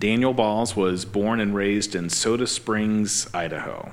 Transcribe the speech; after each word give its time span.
Daniel 0.00 0.32
Balls 0.32 0.74
was 0.74 1.04
born 1.04 1.40
and 1.40 1.54
raised 1.54 1.94
in 1.94 2.08
Soda 2.08 2.46
Springs, 2.46 3.28
Idaho. 3.34 3.92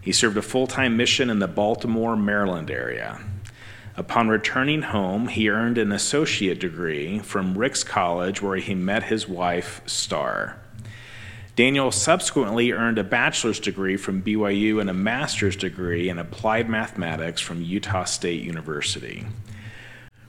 He 0.00 0.12
served 0.12 0.36
a 0.36 0.42
full 0.42 0.68
time 0.68 0.96
mission 0.96 1.28
in 1.28 1.40
the 1.40 1.48
Baltimore, 1.48 2.14
Maryland 2.14 2.70
area. 2.70 3.20
Upon 3.96 4.28
returning 4.28 4.82
home, 4.82 5.26
he 5.26 5.50
earned 5.50 5.76
an 5.76 5.90
associate 5.90 6.60
degree 6.60 7.18
from 7.18 7.58
Ricks 7.58 7.82
College, 7.82 8.42
where 8.42 8.58
he 8.58 8.76
met 8.76 9.04
his 9.04 9.28
wife, 9.28 9.82
Star. 9.86 10.56
Daniel 11.56 11.90
subsequently 11.90 12.70
earned 12.70 12.98
a 12.98 13.04
bachelor's 13.04 13.58
degree 13.58 13.96
from 13.96 14.22
BYU 14.22 14.80
and 14.80 14.88
a 14.88 14.94
master's 14.94 15.56
degree 15.56 16.08
in 16.08 16.18
applied 16.20 16.68
mathematics 16.68 17.40
from 17.40 17.60
Utah 17.60 18.04
State 18.04 18.44
University. 18.44 19.26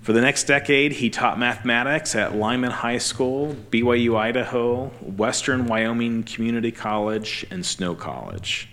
For 0.05 0.13
the 0.13 0.21
next 0.21 0.43
decade, 0.43 0.91
he 0.91 1.09
taught 1.09 1.39
mathematics 1.39 2.13
at 2.13 2.35
Lyman 2.35 2.69
High 2.69 2.99
School, 2.99 3.55
BYU 3.71 4.15
Idaho, 4.15 4.89
Western 5.01 5.65
Wyoming 5.65 6.21
Community 6.21 6.71
College, 6.71 7.43
and 7.49 7.65
Snow 7.65 7.95
College. 7.95 8.69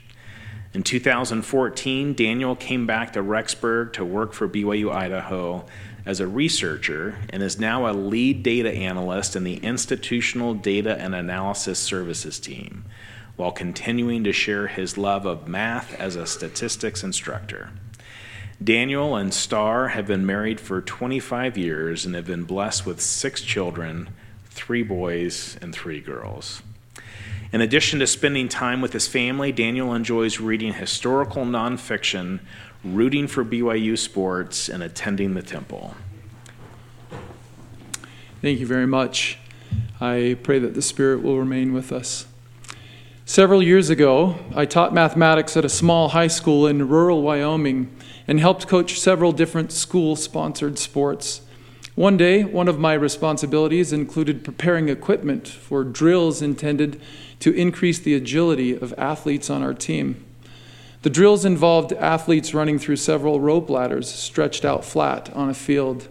In 0.74 0.82
2014, 0.82 2.12
Daniel 2.12 2.54
came 2.54 2.86
back 2.86 3.14
to 3.14 3.22
Rexburg 3.22 3.94
to 3.94 4.04
work 4.04 4.34
for 4.34 4.46
BYU 4.46 4.92
Idaho 4.92 5.64
as 6.04 6.20
a 6.20 6.26
researcher 6.26 7.16
and 7.30 7.42
is 7.42 7.58
now 7.58 7.90
a 7.90 7.96
lead 7.96 8.42
data 8.42 8.70
analyst 8.70 9.34
in 9.34 9.42
the 9.42 9.56
Institutional 9.56 10.52
Data 10.52 10.98
and 10.98 11.14
Analysis 11.14 11.78
Services 11.78 12.38
team, 12.38 12.84
while 13.36 13.52
continuing 13.52 14.22
to 14.24 14.34
share 14.34 14.66
his 14.66 14.98
love 14.98 15.24
of 15.24 15.48
math 15.48 15.98
as 15.98 16.14
a 16.14 16.26
statistics 16.26 17.02
instructor. 17.02 17.70
Daniel 18.62 19.16
and 19.16 19.32
Star 19.32 19.88
have 19.88 20.06
been 20.06 20.26
married 20.26 20.60
for 20.60 20.82
25 20.82 21.56
years 21.56 22.04
and 22.04 22.14
have 22.14 22.26
been 22.26 22.44
blessed 22.44 22.84
with 22.84 23.00
six 23.00 23.40
children 23.40 24.10
three 24.50 24.82
boys 24.82 25.56
and 25.62 25.74
three 25.74 26.00
girls. 26.00 26.62
In 27.52 27.60
addition 27.60 27.98
to 28.00 28.06
spending 28.06 28.48
time 28.48 28.80
with 28.80 28.92
his 28.92 29.08
family, 29.08 29.52
Daniel 29.52 29.94
enjoys 29.94 30.38
reading 30.38 30.74
historical 30.74 31.44
nonfiction, 31.44 32.40
rooting 32.84 33.26
for 33.26 33.44
BYU 33.44 33.96
sports, 33.96 34.68
and 34.68 34.82
attending 34.82 35.34
the 35.34 35.42
temple. 35.42 35.94
Thank 38.42 38.60
you 38.60 38.66
very 38.66 38.86
much. 38.86 39.38
I 40.00 40.36
pray 40.42 40.58
that 40.58 40.74
the 40.74 40.82
Spirit 40.82 41.22
will 41.22 41.38
remain 41.38 41.72
with 41.72 41.92
us. 41.92 42.26
Several 43.24 43.62
years 43.62 43.88
ago, 43.88 44.36
I 44.54 44.66
taught 44.66 44.92
mathematics 44.92 45.56
at 45.56 45.64
a 45.64 45.68
small 45.70 46.10
high 46.10 46.26
school 46.26 46.66
in 46.66 46.88
rural 46.88 47.22
Wyoming 47.22 47.94
and 48.32 48.40
helped 48.40 48.66
coach 48.66 48.98
several 48.98 49.30
different 49.30 49.70
school 49.70 50.16
sponsored 50.16 50.78
sports. 50.78 51.42
One 51.94 52.16
day, 52.16 52.44
one 52.44 52.66
of 52.66 52.78
my 52.78 52.94
responsibilities 52.94 53.92
included 53.92 54.42
preparing 54.42 54.88
equipment 54.88 55.46
for 55.46 55.84
drills 55.84 56.40
intended 56.40 56.98
to 57.40 57.52
increase 57.52 57.98
the 57.98 58.14
agility 58.14 58.72
of 58.72 58.94
athletes 58.96 59.50
on 59.50 59.62
our 59.62 59.74
team. 59.74 60.24
The 61.02 61.10
drills 61.10 61.44
involved 61.44 61.92
athletes 61.92 62.54
running 62.54 62.78
through 62.78 62.96
several 62.96 63.38
rope 63.38 63.68
ladders 63.68 64.10
stretched 64.10 64.64
out 64.64 64.82
flat 64.82 65.30
on 65.34 65.50
a 65.50 65.54
field. 65.54 66.08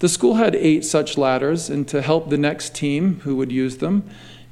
The 0.00 0.08
school 0.08 0.34
had 0.34 0.56
eight 0.56 0.84
such 0.84 1.16
ladders, 1.16 1.70
and 1.70 1.86
to 1.86 2.02
help 2.02 2.30
the 2.30 2.36
next 2.36 2.74
team 2.74 3.20
who 3.20 3.36
would 3.36 3.52
use 3.52 3.76
them, 3.76 4.02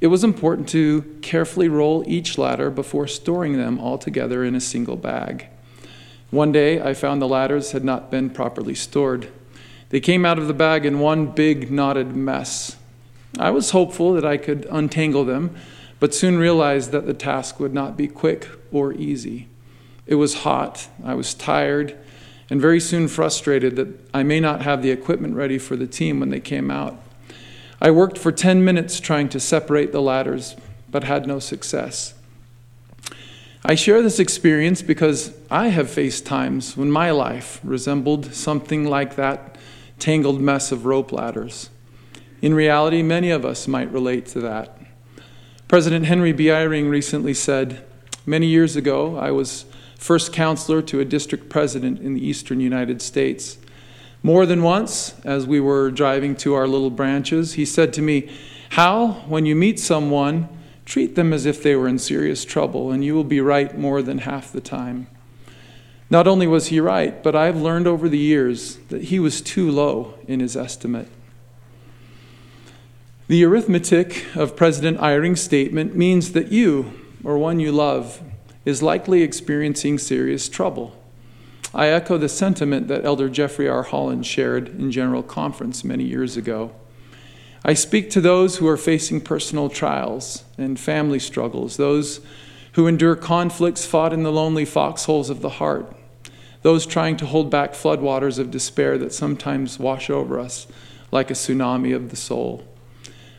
it 0.00 0.06
was 0.06 0.22
important 0.22 0.68
to 0.68 1.18
carefully 1.20 1.66
roll 1.68 2.04
each 2.06 2.38
ladder 2.38 2.70
before 2.70 3.08
storing 3.08 3.56
them 3.56 3.80
all 3.80 3.98
together 3.98 4.44
in 4.44 4.54
a 4.54 4.60
single 4.60 4.96
bag. 4.96 5.48
One 6.32 6.50
day, 6.50 6.80
I 6.80 6.94
found 6.94 7.20
the 7.20 7.28
ladders 7.28 7.72
had 7.72 7.84
not 7.84 8.10
been 8.10 8.30
properly 8.30 8.74
stored. 8.74 9.30
They 9.90 10.00
came 10.00 10.24
out 10.24 10.38
of 10.38 10.46
the 10.46 10.54
bag 10.54 10.86
in 10.86 10.98
one 10.98 11.26
big 11.26 11.70
knotted 11.70 12.16
mess. 12.16 12.78
I 13.38 13.50
was 13.50 13.72
hopeful 13.72 14.14
that 14.14 14.24
I 14.24 14.38
could 14.38 14.66
untangle 14.70 15.26
them, 15.26 15.54
but 16.00 16.14
soon 16.14 16.38
realized 16.38 16.90
that 16.92 17.04
the 17.04 17.12
task 17.12 17.60
would 17.60 17.74
not 17.74 17.98
be 17.98 18.08
quick 18.08 18.48
or 18.70 18.94
easy. 18.94 19.46
It 20.06 20.14
was 20.14 20.36
hot, 20.36 20.88
I 21.04 21.12
was 21.12 21.34
tired, 21.34 21.98
and 22.48 22.62
very 22.62 22.80
soon 22.80 23.08
frustrated 23.08 23.76
that 23.76 23.88
I 24.14 24.22
may 24.22 24.40
not 24.40 24.62
have 24.62 24.82
the 24.82 24.90
equipment 24.90 25.36
ready 25.36 25.58
for 25.58 25.76
the 25.76 25.86
team 25.86 26.18
when 26.18 26.30
they 26.30 26.40
came 26.40 26.70
out. 26.70 26.98
I 27.78 27.90
worked 27.90 28.16
for 28.16 28.32
10 28.32 28.64
minutes 28.64 29.00
trying 29.00 29.28
to 29.28 29.38
separate 29.38 29.92
the 29.92 30.00
ladders, 30.00 30.56
but 30.90 31.04
had 31.04 31.26
no 31.26 31.40
success. 31.40 32.14
I 33.64 33.76
share 33.76 34.02
this 34.02 34.18
experience 34.18 34.82
because 34.82 35.32
I 35.48 35.68
have 35.68 35.88
faced 35.88 36.26
times 36.26 36.76
when 36.76 36.90
my 36.90 37.12
life 37.12 37.60
resembled 37.62 38.34
something 38.34 38.84
like 38.84 39.14
that 39.14 39.56
tangled 40.00 40.40
mess 40.40 40.72
of 40.72 40.84
rope 40.84 41.12
ladders. 41.12 41.70
In 42.40 42.54
reality, 42.54 43.04
many 43.04 43.30
of 43.30 43.44
us 43.44 43.68
might 43.68 43.92
relate 43.92 44.26
to 44.26 44.40
that. 44.40 44.76
President 45.68 46.06
Henry 46.06 46.32
B. 46.32 46.46
Eyring 46.46 46.90
recently 46.90 47.32
said, 47.32 47.84
Many 48.26 48.48
years 48.48 48.74
ago, 48.74 49.16
I 49.16 49.30
was 49.30 49.64
first 49.96 50.32
counselor 50.32 50.82
to 50.82 50.98
a 50.98 51.04
district 51.04 51.48
president 51.48 52.00
in 52.00 52.14
the 52.14 52.26
eastern 52.26 52.58
United 52.58 53.00
States. 53.00 53.58
More 54.24 54.44
than 54.44 54.64
once, 54.64 55.14
as 55.24 55.46
we 55.46 55.60
were 55.60 55.92
driving 55.92 56.34
to 56.38 56.54
our 56.54 56.66
little 56.66 56.90
branches, 56.90 57.54
he 57.54 57.64
said 57.64 57.92
to 57.92 58.02
me, 58.02 58.28
Hal, 58.70 59.24
when 59.28 59.46
you 59.46 59.54
meet 59.54 59.78
someone, 59.78 60.48
Treat 60.84 61.14
them 61.14 61.32
as 61.32 61.46
if 61.46 61.62
they 61.62 61.76
were 61.76 61.88
in 61.88 61.98
serious 61.98 62.44
trouble, 62.44 62.90
and 62.90 63.04
you 63.04 63.14
will 63.14 63.24
be 63.24 63.40
right 63.40 63.76
more 63.78 64.02
than 64.02 64.18
half 64.18 64.52
the 64.52 64.60
time. 64.60 65.06
Not 66.10 66.28
only 66.28 66.46
was 66.46 66.66
he 66.66 66.80
right, 66.80 67.22
but 67.22 67.34
I've 67.34 67.56
learned 67.56 67.86
over 67.86 68.08
the 68.08 68.18
years 68.18 68.76
that 68.88 69.04
he 69.04 69.18
was 69.18 69.40
too 69.40 69.70
low 69.70 70.14
in 70.28 70.40
his 70.40 70.56
estimate. 70.56 71.08
The 73.28 73.44
arithmetic 73.44 74.26
of 74.36 74.56
President 74.56 75.00
Eyring's 75.00 75.40
statement 75.40 75.96
means 75.96 76.32
that 76.32 76.52
you, 76.52 76.92
or 77.24 77.38
one 77.38 77.60
you 77.60 77.72
love, 77.72 78.20
is 78.66 78.82
likely 78.82 79.22
experiencing 79.22 79.98
serious 79.98 80.48
trouble. 80.50 80.94
I 81.72 81.86
echo 81.86 82.18
the 82.18 82.28
sentiment 82.28 82.88
that 82.88 83.06
Elder 83.06 83.30
Jeffrey 83.30 83.66
R. 83.66 83.82
Holland 83.82 84.26
shared 84.26 84.68
in 84.68 84.90
General 84.90 85.22
Conference 85.22 85.82
many 85.82 86.04
years 86.04 86.36
ago. 86.36 86.72
I 87.64 87.74
speak 87.74 88.10
to 88.10 88.20
those 88.20 88.56
who 88.56 88.66
are 88.66 88.76
facing 88.76 89.20
personal 89.20 89.68
trials 89.68 90.44
and 90.58 90.78
family 90.78 91.20
struggles, 91.20 91.76
those 91.76 92.20
who 92.72 92.88
endure 92.88 93.14
conflicts 93.14 93.86
fought 93.86 94.12
in 94.12 94.24
the 94.24 94.32
lonely 94.32 94.64
foxholes 94.64 95.30
of 95.30 95.42
the 95.42 95.48
heart, 95.48 95.94
those 96.62 96.86
trying 96.86 97.16
to 97.18 97.26
hold 97.26 97.50
back 97.50 97.72
floodwaters 97.72 98.38
of 98.38 98.50
despair 98.50 98.98
that 98.98 99.12
sometimes 99.12 99.78
wash 99.78 100.10
over 100.10 100.40
us 100.40 100.66
like 101.12 101.30
a 101.30 101.34
tsunami 101.34 101.94
of 101.94 102.10
the 102.10 102.16
soul. 102.16 102.66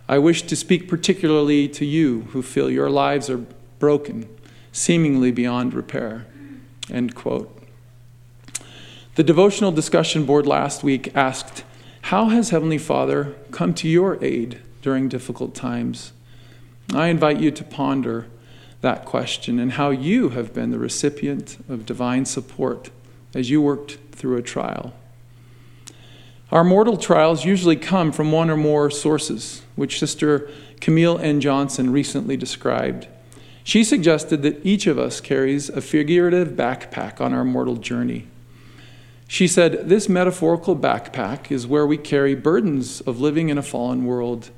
I 0.08 0.20
wish 0.20 0.44
to 0.44 0.56
speak 0.56 0.88
particularly 0.88 1.68
to 1.70 1.86
you 1.86 2.22
who 2.32 2.42
feel 2.42 2.70
your 2.70 2.90
lives 2.90 3.30
are 3.30 3.46
broken, 3.80 4.30
seemingly 4.72 5.32
beyond 5.32 5.74
repair. 5.74 6.28
End 6.90 7.16
quote. 7.16 7.50
The 9.16 9.24
devotional 9.24 9.72
discussion 9.72 10.26
board 10.26 10.46
last 10.46 10.84
week 10.84 11.16
asked, 11.16 11.64
how 12.08 12.30
has 12.30 12.50
Heavenly 12.50 12.78
Father 12.78 13.36
come 13.54 13.74
to 13.76 13.88
your 13.88 14.22
aid 14.24 14.60
during 14.82 15.08
difficult 15.08 15.56
times? 15.56 16.12
I 16.94 17.08
invite 17.08 17.40
you 17.40 17.52
to 17.52 17.64
ponder 17.64 18.28
that 18.82 19.06
question 19.06 19.60
and 19.60 19.74
how 19.74 19.92
you 19.92 20.30
have 20.30 20.54
been 20.54 20.72
the 20.72 20.80
recipient 20.80 21.58
of 21.70 21.86
divine 21.86 22.26
support 22.26 22.90
as 23.34 23.50
you 23.50 23.62
worked 23.62 23.98
through 24.12 24.38
a 24.38 24.42
trial. 24.42 24.94
Our 26.52 26.64
mortal 26.64 26.98
trials 26.98 27.46
usually 27.46 27.78
come 27.78 28.12
from 28.12 28.32
one 28.32 28.50
or 28.50 28.58
more 28.58 28.92
sources, 28.92 29.64
which 29.76 30.00
Sister 30.00 30.50
Camille 30.82 31.18
N. 31.18 31.40
Johnson 31.40 31.92
recently 31.92 32.38
described. 32.38 33.08
She 33.64 33.84
suggested 33.84 34.42
that 34.44 34.64
each 34.66 34.86
of 34.86 35.00
us 35.00 35.22
carries 35.22 35.70
a 35.70 35.82
figurative 35.82 36.50
backpack 36.50 37.22
on 37.22 37.34
our 37.34 37.46
mortal 37.46 37.78
journey. 37.78 38.28
She 39.34 39.48
said, 39.48 39.90
This 39.90 40.08
metaphorical 40.08 40.76
backpack 40.76 41.52
is 41.52 41.66
where 41.66 41.88
we 41.88 41.98
carry 41.98 42.36
burdens 42.36 43.02
of 43.02 43.20
living 43.20 43.50
in 43.50 43.58
a 43.58 43.64
fallen 43.64 44.06
world. 44.06 44.52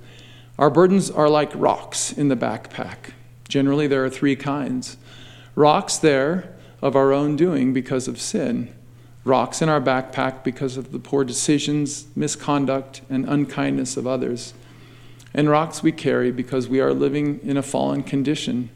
Our 0.60 0.70
burdens 0.70 1.10
are 1.10 1.30
like 1.30 1.54
rocks 1.56 2.12
in 2.12 2.28
the 2.28 2.36
backpack. 2.36 3.14
Generally, 3.48 3.88
there 3.88 4.04
are 4.04 4.10
three 4.10 4.36
kinds 4.36 4.98
rocks 5.56 5.96
there 5.98 6.54
of 6.82 6.94
our 6.94 7.14
own 7.14 7.38
doing 7.38 7.72
because 7.72 8.10
of 8.10 8.20
sin, 8.20 8.76
rocks 9.24 9.62
in 9.62 9.70
our 9.70 9.80
backpack 9.80 10.44
because 10.44 10.76
of 10.76 10.92
the 10.92 11.00
poor 11.00 11.24
decisions, 11.24 12.08
misconduct, 12.14 13.00
and 13.10 13.24
unkindness 13.30 13.96
of 13.96 14.06
others, 14.06 14.54
and 15.34 15.50
rocks 15.50 15.84
we 15.84 15.94
carry 15.94 16.34
because 16.34 16.68
we 16.68 16.82
are 16.82 16.94
living 16.94 17.40
in 17.44 17.56
a 17.56 17.64
fallen 17.64 18.04
condition. 18.04 18.70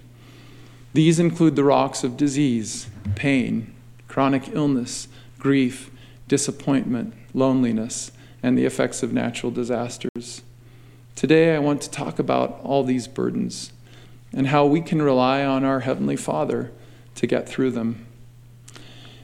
These 0.94 1.20
include 1.20 1.58
the 1.58 1.66
rocks 1.66 2.06
of 2.06 2.16
disease, 2.16 2.88
pain, 3.16 3.74
chronic 4.08 4.48
illness, 4.54 5.10
grief, 5.40 5.90
disappointment, 6.30 7.14
loneliness, 7.34 8.14
and 8.42 8.58
the 8.58 8.66
effects 8.66 9.04
of 9.04 9.12
natural 9.12 9.52
disasters. 9.52 10.42
Today, 11.16 11.54
I 11.54 11.60
want 11.60 11.82
to 11.82 11.92
talk 11.92 12.18
about 12.20 12.62
all 12.64 12.86
these 12.86 13.10
burdens 13.10 13.74
and 14.32 14.48
how 14.48 14.66
we 14.66 14.80
can 14.80 15.02
rely 15.02 15.44
on 15.44 15.66
our 15.66 15.82
Heavenly 15.82 16.16
Father 16.16 16.72
to 17.16 17.28
get 17.28 17.50
through 17.50 17.72
them. 17.72 18.06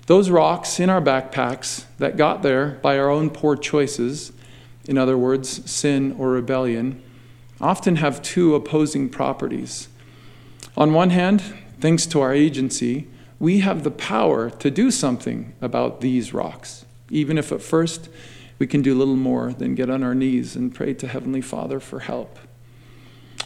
Those 0.08 0.30
rocks 0.30 0.80
in 0.80 0.90
our 0.90 1.02
backpacks 1.02 1.86
that 1.98 2.18
got 2.18 2.44
there 2.44 2.80
by 2.82 3.00
our 3.00 3.10
own 3.10 3.30
poor 3.30 3.56
choices, 3.56 4.34
in 4.86 4.98
other 4.98 5.18
words, 5.18 5.70
sin 5.70 6.16
or 6.20 6.32
rebellion, 6.32 7.02
often 7.62 7.96
have 7.98 8.22
two 8.22 8.54
opposing 8.54 9.10
properties. 9.10 9.88
On 10.76 10.94
one 10.94 11.12
hand, 11.12 11.42
thanks 11.80 12.06
to 12.08 12.22
our 12.22 12.34
agency, 12.34 13.08
we 13.40 13.60
have 13.60 13.84
the 13.84 13.92
power 13.92 14.50
to 14.50 14.70
do 14.70 14.92
something 14.92 15.54
about 15.62 16.02
these 16.02 16.34
rocks, 16.34 16.85
even 17.10 17.38
if 17.38 17.52
at 17.52 17.62
first 17.62 18.10
we 18.58 18.68
can 18.68 18.82
do 18.82 18.96
little 18.96 19.16
more 19.16 19.54
than 19.54 19.76
get 19.76 19.90
on 19.90 20.04
our 20.04 20.16
knees 20.16 20.56
and 20.56 20.74
pray 20.74 20.94
to 20.94 21.08
Heavenly 21.08 21.42
Father 21.42 21.80
for 21.80 22.00
help. 22.00 22.40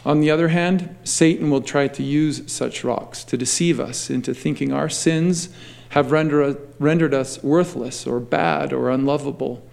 On 0.06 0.22
the 0.22 0.32
other 0.32 0.50
hand, 0.50 0.96
Satan 1.04 1.50
will 1.50 1.62
try 1.62 1.88
to 1.90 2.04
use 2.04 2.50
such 2.52 2.84
rocks 2.84 3.24
to 3.26 3.38
deceive 3.38 3.80
us 3.80 4.10
into 4.10 4.34
thinking 4.34 4.72
our 4.72 4.88
sins 4.88 5.50
have 5.90 6.12
rendered 6.12 7.14
us 7.14 7.44
worthless 7.44 8.06
or 8.06 8.20
bad 8.20 8.72
or 8.72 8.92
unlovable, 8.92 9.68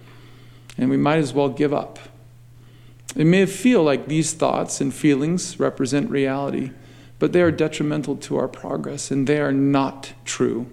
and 0.77 0.89
we 0.89 0.97
might 0.97 1.19
as 1.19 1.33
well 1.33 1.49
give 1.49 1.73
up. 1.73 1.99
It 3.15 3.25
may 3.25 3.45
feel 3.45 3.83
like 3.83 4.07
these 4.07 4.33
thoughts 4.33 4.81
and 4.81 4.93
feelings 4.93 5.59
represent 5.59 6.09
reality, 6.09 6.71
but 7.19 7.31
they 7.31 7.41
are 7.41 7.51
detrimental 7.51 8.15
to 8.17 8.37
our 8.37 8.47
progress, 8.47 9.11
and 9.11 9.27
they 9.27 9.39
are 9.39 9.53
not 9.53 10.13
true. 10.25 10.69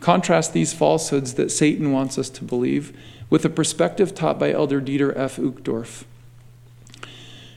Contrast 0.00 0.52
these 0.52 0.72
falsehoods 0.72 1.34
that 1.34 1.50
Satan 1.50 1.92
wants 1.92 2.18
us 2.18 2.28
to 2.30 2.44
believe 2.44 2.96
with 3.30 3.44
a 3.44 3.50
perspective 3.50 4.14
taught 4.14 4.38
by 4.38 4.52
Elder 4.52 4.80
Dieter 4.80 5.16
F. 5.16 5.36
Uchtdorf. 5.36 6.04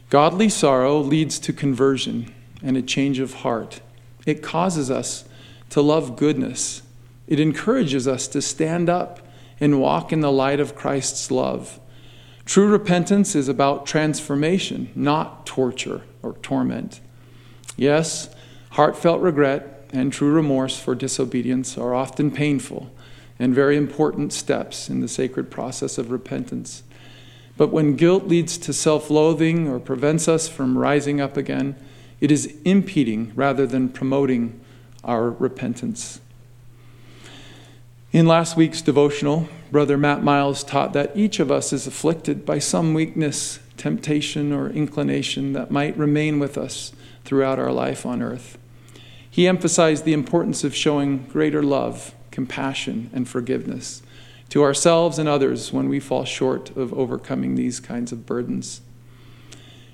Godly 0.09 0.49
sorrow 0.49 0.99
leads 0.99 1.37
to 1.39 1.53
conversion 1.53 2.33
and 2.63 2.75
a 2.75 2.81
change 2.81 3.19
of 3.19 3.35
heart. 3.35 3.81
It 4.25 4.41
causes 4.41 4.89
us 4.89 5.25
to 5.69 5.81
love 5.81 6.15
goodness. 6.15 6.81
It 7.27 7.39
encourages 7.39 8.07
us 8.07 8.27
to 8.29 8.41
stand 8.41 8.89
up 8.89 9.19
and 9.59 9.79
walk 9.79 10.11
in 10.11 10.21
the 10.21 10.31
light 10.31 10.59
of 10.59 10.75
Christ's 10.75 11.29
love. 11.29 11.79
True 12.45 12.67
repentance 12.67 13.35
is 13.35 13.47
about 13.47 13.85
transformation, 13.85 14.89
not 14.95 15.45
torture 15.45 16.01
or 16.23 16.33
torment. 16.41 16.99
Yes, 17.77 18.33
heartfelt 18.71 19.21
regret 19.21 19.78
and 19.91 20.11
true 20.13 20.31
remorse 20.31 20.79
for 20.79 20.95
disobedience 20.95 21.77
are 21.77 21.93
often 21.93 22.31
painful 22.31 22.91
and 23.39 23.55
very 23.55 23.77
important 23.77 24.33
steps 24.33 24.89
in 24.89 24.99
the 24.99 25.07
sacred 25.07 25.49
process 25.49 25.97
of 25.97 26.11
repentance. 26.11 26.83
But 27.57 27.69
when 27.69 27.95
guilt 27.95 28.25
leads 28.25 28.57
to 28.59 28.73
self 28.73 29.09
loathing 29.09 29.67
or 29.67 29.79
prevents 29.79 30.27
us 30.27 30.47
from 30.47 30.77
rising 30.77 31.19
up 31.19 31.37
again, 31.37 31.75
it 32.19 32.31
is 32.31 32.55
impeding 32.65 33.31
rather 33.35 33.65
than 33.65 33.89
promoting 33.89 34.59
our 35.03 35.29
repentance. 35.29 36.19
In 38.11 38.25
last 38.25 38.57
week's 38.57 38.81
devotional, 38.81 39.47
Brother 39.71 39.97
Matt 39.97 40.23
Miles 40.23 40.63
taught 40.63 40.93
that 40.93 41.15
each 41.15 41.39
of 41.39 41.51
us 41.51 41.71
is 41.71 41.85
afflicted 41.85 42.45
by 42.45 42.59
some 42.59 42.93
weakness, 42.93 43.59
temptation, 43.77 44.51
or 44.51 44.69
inclination 44.69 45.53
that 45.53 45.69
might 45.69 45.95
remain 45.95 46.39
with 46.39 46.57
us 46.57 46.91
throughout 47.23 47.59
our 47.59 47.71
life 47.71 48.05
on 48.05 48.21
earth. 48.21 48.57
He 49.29 49.47
emphasized 49.47 50.05
the 50.05 50.13
importance 50.13 50.63
of 50.63 50.75
showing 50.75 51.25
greater 51.25 51.61
love, 51.61 52.13
compassion, 52.31 53.09
and 53.13 53.27
forgiveness 53.27 54.01
to 54.49 54.63
ourselves 54.63 55.19
and 55.19 55.29
others 55.29 55.71
when 55.71 55.87
we 55.87 55.99
fall 55.99 56.25
short 56.25 56.75
of 56.75 56.91
overcoming 56.93 57.55
these 57.55 57.79
kinds 57.79 58.11
of 58.11 58.25
burdens. 58.25 58.81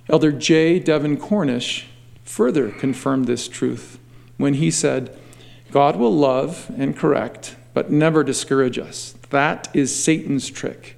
Elder 0.09 0.31
J. 0.31 0.79
Devin 0.79 1.17
Cornish 1.17 1.87
further 2.23 2.69
confirmed 2.71 3.25
this 3.25 3.47
truth 3.47 3.99
when 4.37 4.55
he 4.55 4.71
said, 4.71 5.17
God 5.71 5.97
will 5.97 6.13
love 6.13 6.71
and 6.77 6.95
correct, 6.95 7.55
but 7.73 7.91
never 7.91 8.23
discourage 8.23 8.79
us. 8.79 9.15
That 9.31 9.67
is 9.73 9.93
Satan's 9.93 10.49
trick. 10.49 10.97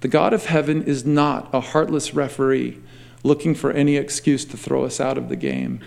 The 0.00 0.08
God 0.08 0.32
of 0.32 0.46
heaven 0.46 0.82
is 0.82 1.04
not 1.04 1.48
a 1.52 1.60
heartless 1.60 2.14
referee 2.14 2.78
looking 3.22 3.54
for 3.54 3.70
any 3.70 3.96
excuse 3.96 4.44
to 4.46 4.56
throw 4.56 4.84
us 4.84 5.00
out 5.00 5.18
of 5.18 5.28
the 5.28 5.36
game. 5.36 5.80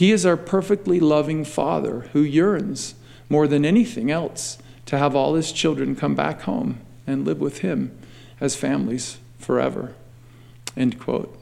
He 0.00 0.12
is 0.12 0.24
our 0.24 0.38
perfectly 0.38 0.98
loving 0.98 1.44
Father 1.44 2.08
who 2.14 2.22
yearns 2.22 2.94
more 3.28 3.46
than 3.46 3.66
anything 3.66 4.10
else 4.10 4.56
to 4.86 4.96
have 4.96 5.14
all 5.14 5.34
his 5.34 5.52
children 5.52 5.94
come 5.94 6.14
back 6.14 6.40
home 6.40 6.80
and 7.06 7.26
live 7.26 7.38
with 7.38 7.58
him 7.58 7.94
as 8.40 8.56
families 8.56 9.18
forever. 9.38 9.92
End 10.74 10.98
quote. 10.98 11.38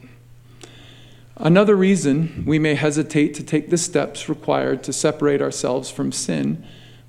Another 1.37 1.73
reason 1.73 2.43
we 2.45 2.59
may 2.59 2.75
hesitate 2.75 3.33
to 3.35 3.43
take 3.43 3.69
the 3.69 3.77
steps 3.77 4.27
required 4.27 4.83
to 4.83 4.91
separate 4.91 5.41
ourselves 5.41 5.89
from 5.89 6.11
sin 6.11 6.61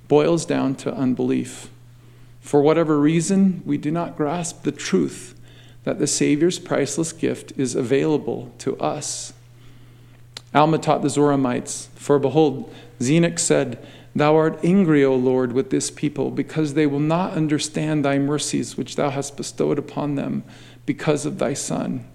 boils 0.07 0.45
down 0.45 0.73
to 0.75 0.95
unbelief. 0.95 1.69
For 2.39 2.61
whatever 2.61 2.97
reason, 2.97 3.61
we 3.65 3.77
do 3.77 3.91
not 3.91 4.15
grasp 4.15 4.63
the 4.63 4.71
truth 4.71 5.37
that 5.83 5.99
the 5.99 6.07
Savior's 6.07 6.59
priceless 6.59 7.11
gift 7.11 7.51
is 7.57 7.75
available 7.75 8.53
to 8.59 8.77
us. 8.77 9.33
Alma 10.53 10.77
taught 10.77 11.01
the 11.01 11.07
Zoramites, 11.07 11.87
For 11.95 12.19
behold, 12.19 12.73
Zenock 12.99 13.39
said, 13.39 13.85
Thou 14.13 14.35
art 14.35 14.59
angry, 14.63 15.05
O 15.05 15.15
Lord, 15.15 15.53
with 15.53 15.69
this 15.69 15.89
people, 15.89 16.31
because 16.31 16.73
they 16.73 16.85
will 16.85 16.99
not 16.99 17.33
understand 17.33 18.03
thy 18.03 18.19
mercies 18.19 18.75
which 18.75 18.97
thou 18.97 19.09
hast 19.09 19.37
bestowed 19.37 19.79
upon 19.79 20.15
them 20.15 20.43
because 20.85 21.25
of 21.25 21.39
thy 21.39 21.53
Son. 21.53 22.05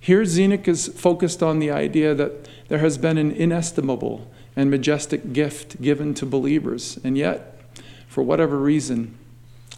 Here, 0.00 0.24
Zenock 0.24 0.66
is 0.66 0.88
focused 0.88 1.42
on 1.42 1.58
the 1.58 1.70
idea 1.70 2.14
that 2.14 2.48
there 2.68 2.78
has 2.78 2.98
been 2.98 3.18
an 3.18 3.30
inestimable 3.30 4.28
and 4.56 4.70
majestic 4.70 5.32
gift 5.32 5.80
given 5.80 6.14
to 6.14 6.26
believers, 6.26 6.98
and 7.04 7.16
yet, 7.16 7.60
for 8.08 8.22
whatever 8.22 8.58
reason, 8.58 9.16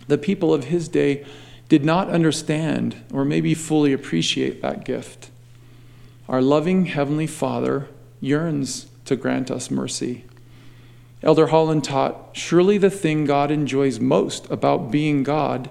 the 0.08 0.18
people 0.18 0.54
of 0.54 0.64
his 0.64 0.88
day 0.88 1.26
did 1.68 1.84
not 1.84 2.08
understand 2.08 2.96
or 3.12 3.24
maybe 3.24 3.54
fully 3.54 3.92
appreciate 3.92 4.62
that 4.62 4.84
gift. 4.84 5.29
Our 6.30 6.40
loving 6.40 6.86
Heavenly 6.86 7.26
Father 7.26 7.88
yearns 8.20 8.86
to 9.06 9.16
grant 9.16 9.50
us 9.50 9.68
mercy. 9.68 10.24
Elder 11.24 11.48
Holland 11.48 11.82
taught 11.82 12.30
surely 12.34 12.78
the 12.78 12.88
thing 12.88 13.24
God 13.24 13.50
enjoys 13.50 13.98
most 13.98 14.48
about 14.48 14.92
being 14.92 15.24
God 15.24 15.68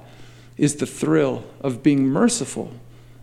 is 0.58 0.76
the 0.76 0.86
thrill 0.86 1.46
of 1.62 1.82
being 1.82 2.06
merciful, 2.08 2.74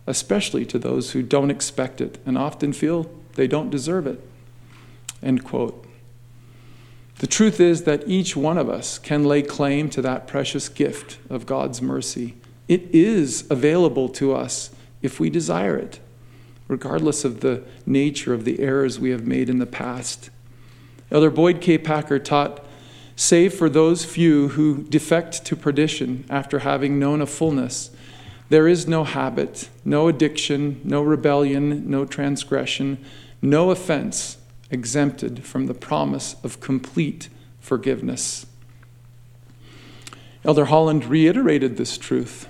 especially 0.07 0.65
to 0.65 0.79
those 0.79 1.11
who 1.11 1.21
don't 1.21 1.51
expect 1.51 2.01
it 2.01 2.17
and 2.25 2.39
often 2.39 2.73
feel 2.73 3.07
they 3.35 3.45
don't 3.45 3.69
deserve 3.69 4.07
it. 4.07 4.19
End 5.21 5.43
quote. 5.43 5.85
The 7.19 7.27
truth 7.27 7.59
is 7.59 7.83
that 7.83 8.07
each 8.07 8.35
one 8.35 8.57
of 8.57 8.67
us 8.67 8.97
can 8.97 9.23
lay 9.23 9.43
claim 9.43 9.91
to 9.91 10.01
that 10.01 10.25
precious 10.25 10.69
gift 10.69 11.19
of 11.29 11.45
God's 11.45 11.83
mercy. 11.83 12.35
It 12.67 12.89
is 12.95 13.45
available 13.51 14.09
to 14.09 14.33
us 14.33 14.71
if 15.03 15.19
we 15.19 15.29
desire 15.29 15.77
it, 15.77 15.99
regardless 16.67 17.23
of 17.23 17.39
the 17.41 17.63
nature 17.85 18.33
of 18.33 18.45
the 18.45 18.59
errors 18.59 18.99
we 18.99 19.11
have 19.11 19.25
made 19.25 19.49
in 19.49 19.59
the 19.59 19.65
past. 19.65 20.29
Elder 21.11 21.29
Boyd 21.29 21.61
K. 21.61 21.77
Packer 21.77 22.19
taught 22.19 22.63
Save 23.15 23.53
for 23.53 23.67
those 23.67 24.05
few 24.05 24.49
who 24.49 24.83
defect 24.83 25.43
to 25.45 25.55
perdition 25.55 26.23
after 26.29 26.59
having 26.59 26.99
known 26.99 27.19
a 27.19 27.25
fullness, 27.25 27.89
there 28.49 28.67
is 28.67 28.87
no 28.87 29.03
habit, 29.03 29.69
no 29.83 30.07
addiction, 30.07 30.79
no 30.83 31.01
rebellion, 31.01 31.89
no 31.89 32.05
transgression, 32.05 33.03
no 33.41 33.71
offense 33.71 34.37
exempted 34.69 35.43
from 35.43 35.65
the 35.65 35.73
promise 35.73 36.35
of 36.43 36.59
complete 36.59 37.29
forgiveness. 37.59 38.45
Elder 40.45 40.65
Holland 40.65 41.05
reiterated 41.05 41.75
this 41.75 41.97
truth. 41.97 42.47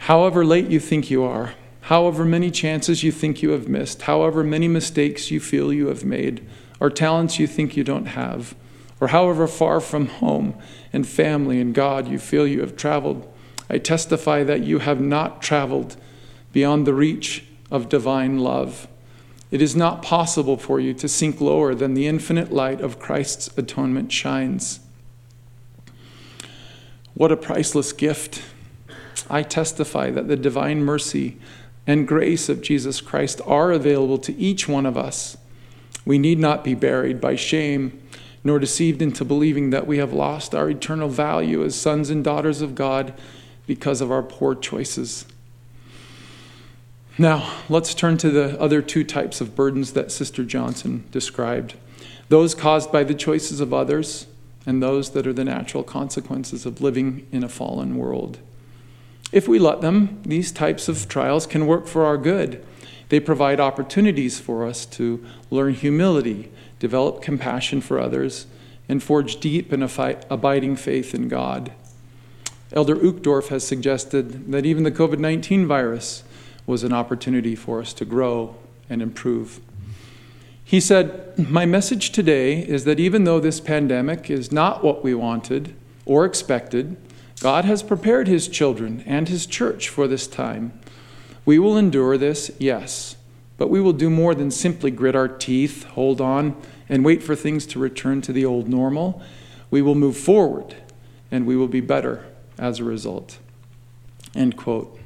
However 0.00 0.44
late 0.44 0.68
you 0.68 0.78
think 0.78 1.10
you 1.10 1.24
are, 1.24 1.54
however 1.82 2.24
many 2.24 2.50
chances 2.50 3.02
you 3.02 3.12
think 3.12 3.42
you 3.42 3.50
have 3.50 3.68
missed, 3.68 4.02
however 4.02 4.44
many 4.44 4.68
mistakes 4.68 5.30
you 5.30 5.40
feel 5.40 5.72
you 5.72 5.86
have 5.88 6.04
made, 6.04 6.46
or 6.78 6.90
talents 6.90 7.38
you 7.38 7.46
think 7.46 7.76
you 7.76 7.84
don't 7.84 8.06
have, 8.06 8.54
or 9.00 9.08
however 9.08 9.46
far 9.46 9.80
from 9.80 10.06
home 10.06 10.54
and 10.92 11.06
family 11.06 11.60
and 11.60 11.74
God 11.74 12.08
you 12.08 12.18
feel 12.18 12.46
you 12.46 12.60
have 12.60 12.76
traveled, 12.76 13.26
I 13.68 13.78
testify 13.78 14.42
that 14.44 14.64
you 14.64 14.80
have 14.80 15.00
not 15.00 15.42
traveled 15.42 15.96
beyond 16.52 16.86
the 16.86 16.94
reach 16.94 17.44
of 17.70 17.88
divine 17.88 18.38
love. 18.38 18.88
It 19.50 19.62
is 19.62 19.74
not 19.74 20.02
possible 20.02 20.56
for 20.56 20.80
you 20.80 20.94
to 20.94 21.08
sink 21.08 21.40
lower 21.40 21.74
than 21.74 21.94
the 21.94 22.06
infinite 22.06 22.52
light 22.52 22.80
of 22.80 22.98
Christ's 22.98 23.48
atonement 23.56 24.12
shines. 24.12 24.80
What 27.14 27.32
a 27.32 27.36
priceless 27.36 27.92
gift! 27.92 28.42
I 29.28 29.42
testify 29.42 30.10
that 30.10 30.26
the 30.26 30.36
divine 30.36 30.82
mercy 30.82 31.38
and 31.90 32.08
grace 32.08 32.48
of 32.48 32.62
Jesus 32.62 33.00
Christ 33.00 33.40
are 33.46 33.72
available 33.72 34.18
to 34.18 34.36
each 34.36 34.68
one 34.68 34.86
of 34.86 34.96
us 34.96 35.36
we 36.04 36.18
need 36.18 36.38
not 36.38 36.64
be 36.64 36.74
buried 36.74 37.20
by 37.20 37.36
shame, 37.36 38.00
nor 38.42 38.58
deceived 38.58 39.02
into 39.02 39.24
believing 39.24 39.70
that 39.70 39.86
we 39.86 39.98
have 39.98 40.12
lost 40.12 40.54
our 40.54 40.70
eternal 40.70 41.08
value 41.08 41.62
as 41.64 41.74
sons 41.74 42.10
and 42.10 42.24
daughters 42.24 42.62
of 42.62 42.74
God 42.74 43.14
because 43.66 44.00
of 44.00 44.10
our 44.10 44.22
poor 44.22 44.54
choices. 44.54 45.26
Now, 47.18 47.58
let's 47.68 47.94
turn 47.94 48.16
to 48.18 48.30
the 48.30 48.58
other 48.58 48.80
two 48.80 49.04
types 49.04 49.40
of 49.40 49.54
burdens 49.54 49.92
that 49.92 50.10
Sister 50.10 50.42
Johnson 50.42 51.04
described 51.10 51.74
those 52.28 52.54
caused 52.54 52.92
by 52.92 53.02
the 53.02 53.14
choices 53.14 53.60
of 53.60 53.74
others, 53.74 54.26
and 54.64 54.80
those 54.80 55.10
that 55.10 55.26
are 55.26 55.32
the 55.32 55.44
natural 55.44 55.82
consequences 55.82 56.64
of 56.64 56.80
living 56.80 57.26
in 57.32 57.42
a 57.42 57.48
fallen 57.48 57.96
world. 57.96 58.38
If 59.32 59.46
we 59.46 59.58
let 59.58 59.80
them, 59.80 60.20
these 60.24 60.50
types 60.50 60.88
of 60.88 61.08
trials 61.08 61.46
can 61.46 61.66
work 61.66 61.86
for 61.86 62.04
our 62.04 62.16
good 62.16 62.64
They 63.10 63.20
provide 63.20 63.58
opportunities 63.58 64.38
for 64.38 64.64
us 64.66 64.86
to 64.86 65.24
learn 65.50 65.74
humility, 65.74 66.50
develop 66.78 67.22
compassion 67.22 67.80
for 67.80 67.98
others, 67.98 68.46
and 68.88 69.02
forge 69.02 69.40
deep 69.40 69.72
and 69.72 69.82
abiding 69.82 70.76
faith 70.76 71.14
in 71.14 71.28
God. 71.28 71.72
Elder 72.72 72.94
Uchtdorf 72.94 73.48
has 73.48 73.66
suggested 73.66 74.52
that 74.52 74.64
even 74.64 74.84
the 74.84 74.92
COVID 74.92 75.18
19 75.18 75.66
virus 75.66 76.22
was 76.66 76.84
an 76.84 76.92
opportunity 76.92 77.56
for 77.56 77.80
us 77.80 77.92
to 77.94 78.04
grow 78.04 78.54
and 78.88 79.02
improve. 79.02 79.60
He 80.64 80.78
said, 80.78 81.36
My 81.36 81.66
message 81.66 82.10
today 82.10 82.60
is 82.60 82.84
that 82.84 83.00
even 83.00 83.24
though 83.24 83.40
this 83.40 83.58
pandemic 83.58 84.30
is 84.30 84.52
not 84.52 84.84
what 84.84 85.02
we 85.02 85.14
wanted 85.14 85.74
or 86.06 86.24
expected, 86.24 86.96
God 87.40 87.64
has 87.64 87.82
prepared 87.82 88.28
His 88.28 88.48
children 88.48 89.02
and 89.06 89.28
His 89.28 89.46
church 89.46 89.88
for 89.88 90.06
this 90.06 90.26
time. 90.26 90.78
We 91.44 91.58
will 91.58 91.76
endure 91.76 92.18
this, 92.18 92.50
yes, 92.58 93.16
but 93.56 93.70
we 93.70 93.80
will 93.80 93.94
do 93.94 94.10
more 94.10 94.34
than 94.34 94.50
simply 94.50 94.90
grit 94.90 95.16
our 95.16 95.26
teeth, 95.26 95.84
hold 95.84 96.20
on, 96.20 96.54
and 96.88 97.04
wait 97.04 97.22
for 97.22 97.34
things 97.34 97.64
to 97.66 97.78
return 97.78 98.20
to 98.22 98.32
the 98.32 98.44
old 98.44 98.68
normal. 98.68 99.22
We 99.70 99.80
will 99.80 99.94
move 99.94 100.18
forward, 100.18 100.76
and 101.30 101.46
we 101.46 101.56
will 101.56 101.68
be 101.68 101.80
better 101.80 102.26
as 102.58 102.78
a 102.78 102.84
result. 102.84 103.38
End 104.34 104.56
quote. 104.56 104.98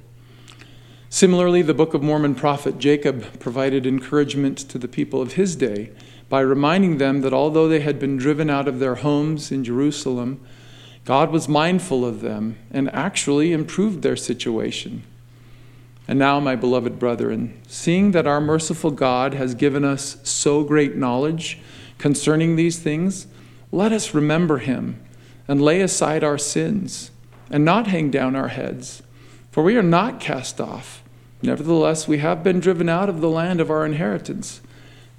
Similarly, 1.09 1.62
the 1.62 1.75
Book 1.75 1.95
of 1.95 2.03
Mormon 2.03 2.35
prophet 2.35 2.79
Jacob 2.79 3.38
provided 3.38 3.87
encouragement 3.87 4.59
to 4.59 4.79
the 4.79 4.88
people 4.88 5.23
of 5.23 5.35
his 5.35 5.55
day 5.55 5.93
by 6.29 6.41
reminding 6.41 6.99
them 6.99 7.21
that 7.21 7.33
although 7.33 7.69
they 7.69 7.81
had 7.81 8.00
been 8.00 8.17
driven 8.17 8.50
out 8.50 8.67
of 8.67 8.81
their 8.81 8.97
homes 8.97 9.53
in 9.53 9.62
Jerusalem, 9.62 10.45
God 11.04 11.30
was 11.30 11.49
mindful 11.49 12.04
of 12.04 12.20
them 12.20 12.56
and 12.70 12.90
actually 12.94 13.52
improved 13.52 14.02
their 14.02 14.16
situation. 14.16 15.02
And 16.06 16.18
now, 16.18 16.40
my 16.40 16.56
beloved 16.56 16.99
brethren, 16.99 17.61
seeing 17.66 18.11
that 18.12 18.26
our 18.26 18.40
merciful 18.40 18.90
God 18.90 19.34
has 19.34 19.54
given 19.54 19.84
us 19.84 20.18
so 20.23 20.62
great 20.64 20.96
knowledge 20.96 21.58
concerning 21.99 22.56
these 22.56 22.78
things, 22.78 23.26
let 23.73 23.92
us 23.92 24.14
remember 24.14 24.58
him 24.58 25.00
and 25.49 25.62
lay 25.62 25.80
aside 25.80 26.23
our 26.25 26.38
sins 26.38 27.11
and 27.50 27.64
not 27.64 27.87
hang 27.87 28.11
down 28.11 28.37
our 28.37 28.49
heads, 28.49 29.02
for 29.50 29.62
we 29.62 29.76
are 29.76 29.82
not 29.82 30.20
cast 30.20 30.61
off 30.61 31.04
Nevertheless, 31.44 32.08
we 32.08 32.18
have 32.18 32.42
been 32.42 32.58
driven 32.58 32.88
out 32.88 33.11
of 33.11 33.20
the 33.20 33.28
land 33.28 33.61
of 33.61 33.70
our 33.70 33.84
inheritance, 33.84 34.62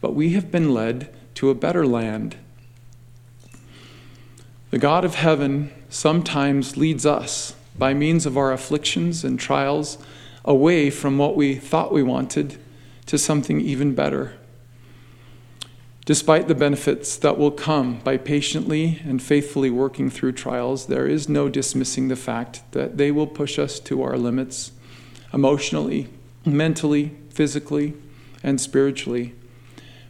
but 0.02 0.16
we 0.16 0.32
have 0.32 0.50
been 0.50 0.74
led 0.74 1.14
to 1.36 1.52
a 1.52 1.56
better 1.56 1.86
land. 1.86 2.36
The 4.76 4.80
God 4.80 5.06
of 5.06 5.16
heaven 5.16 5.72
sometimes 5.88 6.76
leads 6.76 7.06
us, 7.06 7.56
by 7.78 7.94
means 7.94 8.26
of 8.26 8.38
our 8.38 8.52
afflictions 8.52 9.24
and 9.24 9.40
trials, 9.40 9.98
away 10.44 10.90
from 10.90 11.18
what 11.18 11.38
we 11.38 11.56
thought 11.56 11.94
we 11.94 12.04
wanted 12.04 12.58
to 13.06 13.18
something 13.18 13.62
even 13.62 13.96
better. 13.96 14.34
Despite 16.04 16.50
the 16.50 16.56
benefits 16.56 17.16
that 17.16 17.38
will 17.38 17.52
come 17.52 18.02
by 18.02 18.18
patiently 18.18 19.00
and 19.06 19.24
faithfully 19.24 19.70
working 19.70 20.10
through 20.10 20.34
trials, 20.34 20.88
there 20.88 21.08
is 21.08 21.30
no 21.30 21.48
dismissing 21.48 22.10
the 22.10 22.18
fact 22.18 22.62
that 22.74 22.98
they 22.98 23.12
will 23.12 23.28
push 23.28 23.58
us 23.58 23.80
to 23.80 24.02
our 24.02 24.18
limits 24.18 24.74
emotionally, 25.32 26.10
mentally, 26.46 27.16
physically, 27.30 27.94
and 28.44 28.60
spiritually. 28.60 29.36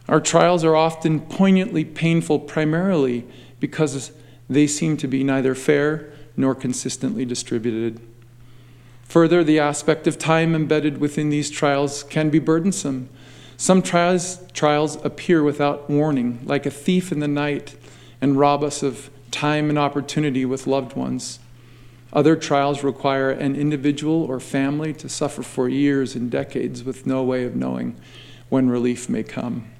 Our 0.08 0.20
trials 0.20 0.64
are 0.64 0.74
often 0.74 1.20
poignantly 1.20 1.84
painful 1.84 2.40
primarily 2.40 3.24
because 3.60 4.10
they 4.48 4.66
seem 4.66 4.96
to 4.98 5.08
be 5.08 5.24
neither 5.24 5.54
fair 5.54 6.12
nor 6.36 6.54
consistently 6.54 7.24
distributed. 7.24 8.00
Further, 9.04 9.44
the 9.44 9.58
aspect 9.58 10.06
of 10.06 10.18
time 10.18 10.54
embedded 10.54 10.98
within 10.98 11.30
these 11.30 11.50
trials 11.50 12.02
can 12.02 12.28
be 12.28 12.38
burdensome. 12.38 13.08
Some 13.56 13.80
trials, 13.80 14.40
trials 14.52 15.02
appear 15.04 15.42
without 15.42 15.88
warning, 15.88 16.40
like 16.44 16.66
a 16.66 16.70
thief 16.70 17.12
in 17.12 17.20
the 17.20 17.28
night, 17.28 17.76
and 18.20 18.38
rob 18.38 18.62
us 18.62 18.82
of 18.82 19.10
time 19.30 19.68
and 19.68 19.78
opportunity 19.78 20.44
with 20.44 20.66
loved 20.66 20.96
ones. 20.96 21.38
Other 22.12 22.36
trials 22.36 22.82
require 22.82 23.30
an 23.30 23.56
individual 23.56 24.22
or 24.22 24.40
family 24.40 24.92
to 24.94 25.08
suffer 25.08 25.42
for 25.42 25.68
years 25.68 26.14
and 26.14 26.30
decades 26.30 26.84
with 26.84 27.06
no 27.06 27.22
way 27.22 27.44
of 27.44 27.56
knowing 27.56 27.96
when 28.48 28.68
relief 28.68 29.08
may 29.08 29.22
come. 29.22 29.70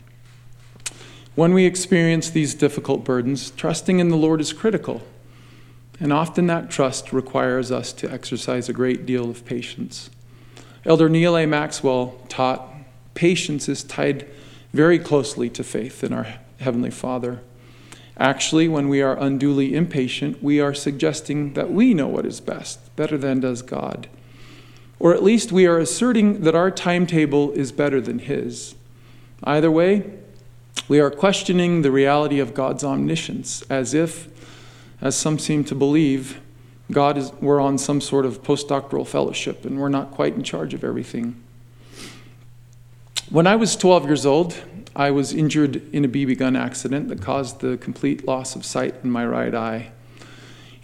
When 1.36 1.52
we 1.52 1.66
experience 1.66 2.30
these 2.30 2.54
difficult 2.54 3.04
burdens, 3.04 3.50
trusting 3.50 3.98
in 3.98 4.08
the 4.08 4.16
Lord 4.16 4.40
is 4.40 4.54
critical. 4.54 5.02
And 6.00 6.10
often 6.10 6.46
that 6.46 6.70
trust 6.70 7.12
requires 7.12 7.70
us 7.70 7.92
to 7.92 8.10
exercise 8.10 8.70
a 8.70 8.72
great 8.72 9.04
deal 9.04 9.28
of 9.28 9.44
patience. 9.44 10.08
Elder 10.86 11.10
Neal 11.10 11.36
A. 11.36 11.44
Maxwell 11.44 12.18
taught 12.30 12.66
patience 13.12 13.68
is 13.68 13.84
tied 13.84 14.26
very 14.72 14.98
closely 14.98 15.50
to 15.50 15.62
faith 15.62 16.02
in 16.02 16.14
our 16.14 16.26
Heavenly 16.58 16.90
Father. 16.90 17.40
Actually, 18.16 18.66
when 18.66 18.88
we 18.88 19.02
are 19.02 19.18
unduly 19.18 19.74
impatient, 19.74 20.42
we 20.42 20.58
are 20.58 20.72
suggesting 20.72 21.52
that 21.52 21.70
we 21.70 21.92
know 21.92 22.08
what 22.08 22.24
is 22.24 22.40
best, 22.40 22.96
better 22.96 23.18
than 23.18 23.40
does 23.40 23.60
God. 23.60 24.08
Or 24.98 25.12
at 25.12 25.22
least 25.22 25.52
we 25.52 25.66
are 25.66 25.78
asserting 25.78 26.40
that 26.44 26.54
our 26.54 26.70
timetable 26.70 27.52
is 27.52 27.72
better 27.72 28.00
than 28.00 28.20
His. 28.20 28.74
Either 29.44 29.70
way, 29.70 30.10
we 30.88 31.00
are 31.00 31.10
questioning 31.10 31.82
the 31.82 31.90
reality 31.90 32.38
of 32.38 32.54
God's 32.54 32.84
omniscience, 32.84 33.62
as 33.62 33.94
if, 33.94 34.28
as 35.00 35.16
some 35.16 35.38
seem 35.38 35.64
to 35.64 35.74
believe, 35.74 36.40
God 36.90 37.18
is, 37.18 37.32
we're 37.40 37.60
on 37.60 37.78
some 37.78 38.00
sort 38.00 38.24
of 38.24 38.42
postdoctoral 38.42 39.06
fellowship 39.06 39.64
and 39.64 39.80
we're 39.80 39.88
not 39.88 40.12
quite 40.12 40.34
in 40.34 40.42
charge 40.42 40.74
of 40.74 40.84
everything. 40.84 41.42
When 43.28 43.46
I 43.46 43.56
was 43.56 43.74
12 43.74 44.04
years 44.06 44.24
old, 44.24 44.56
I 44.94 45.10
was 45.10 45.32
injured 45.32 45.92
in 45.92 46.04
a 46.04 46.08
BB 46.08 46.38
gun 46.38 46.54
accident 46.54 47.08
that 47.08 47.20
caused 47.20 47.60
the 47.60 47.76
complete 47.76 48.26
loss 48.26 48.54
of 48.54 48.64
sight 48.64 48.94
in 49.02 49.10
my 49.10 49.26
right 49.26 49.54
eye. 49.54 49.90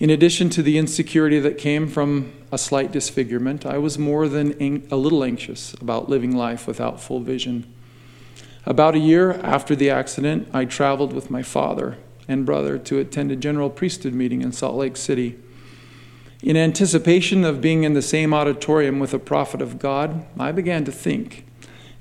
In 0.01 0.11
addition 0.11 0.51
to 0.51 0.63
the 0.63 0.77
insecurity 0.77 1.39
that 1.39 1.57
came 1.57 1.87
from 1.87 2.33
a 2.51 2.59
slight 2.59 2.91
disfigurement, 2.91 3.65
I 3.65 3.79
was 3.79 3.97
more 3.97 4.27
than 4.27 4.61
a 4.91 4.97
little 4.97 5.23
anxious 5.23 5.75
about 5.75 6.09
living 6.09 6.37
life 6.37 6.67
without 6.67 7.01
full 7.01 7.21
vision. 7.21 7.73
About 8.65 8.95
a 8.95 9.01
year 9.01 9.33
after 9.43 9.75
the 9.75 9.91
accident, 9.91 10.49
I 10.53 10.67
traveled 10.67 11.13
with 11.13 11.31
my 11.31 11.43
father 11.43 11.99
and 12.29 12.47
brother 12.47 12.79
to 12.79 13.01
attend 13.01 13.33
a 13.33 13.37
general 13.37 13.69
priesthood 13.69 14.15
meeting 14.15 14.41
in 14.41 14.53
Salt 14.53 14.77
Lake 14.77 14.97
City. 14.97 15.37
In 16.43 16.57
anticipation 16.57 17.45
of 17.45 17.61
being 17.61 17.83
in 17.83 17.95
the 17.95 18.03
same 18.03 18.33
auditorium 18.33 19.01
with 19.01 19.13
a 19.15 19.19
prophet 19.19 19.61
of 19.61 19.81
God, 19.81 20.25
I 20.39 20.53
began 20.53 20.85
to 20.85 20.93
think 20.93 21.45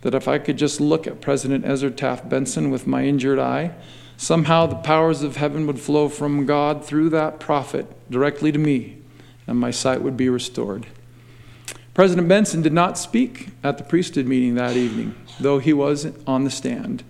that 0.01 0.13
if 0.13 0.27
I 0.27 0.37
could 0.37 0.57
just 0.57 0.79
look 0.79 1.07
at 1.07 1.19
President 1.19 1.65
Ezra 1.65 1.89
Taft 1.89 2.29
Benson 2.29 2.69
with 2.69 2.85
my 2.85 3.05
injured 3.05 3.39
eye, 3.39 3.73
somehow 4.15 4.67
the 4.67 4.75
powers 4.75 5.23
of 5.23 5.37
heaven 5.37 5.65
would 5.65 5.79
flow 5.79 6.09
from 6.09 6.45
God 6.45 6.85
through 6.85 7.09
that 7.09 7.39
prophet 7.39 7.87
directly 8.11 8.51
to 8.51 8.59
me, 8.59 8.97
and 9.47 9.59
my 9.59 9.71
sight 9.71 10.03
would 10.03 10.17
be 10.17 10.29
restored. 10.29 10.85
President 11.93 12.27
Benson 12.29 12.62
did 12.62 12.71
not 12.71 12.98
speak 12.98 13.50
at 13.63 13.77
the 13.77 13.83
priesthood 13.83 14.25
meeting 14.25 14.55
that 14.55 14.77
evening, 14.77 15.13
though 15.39 15.60
he 15.60 15.74
was 15.74 16.07
on 16.25 16.45
the 16.45 16.50
stand. 16.50 17.03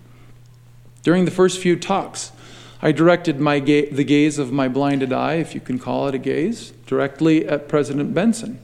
During 1.04 1.24
the 1.24 1.30
first 1.30 1.60
few 1.60 1.76
talks, 1.76 2.32
I 2.80 2.90
directed 2.90 3.38
my 3.38 3.60
ga- 3.60 3.90
the 3.90 4.02
gaze 4.02 4.40
of 4.40 4.50
my 4.50 4.66
blinded 4.66 5.12
eye, 5.12 5.34
if 5.34 5.54
you 5.54 5.60
can 5.60 5.78
call 5.78 6.08
it 6.08 6.16
a 6.16 6.18
gaze, 6.18 6.72
directly 6.86 7.46
at 7.46 7.68
President 7.68 8.12
Benson. 8.12 8.58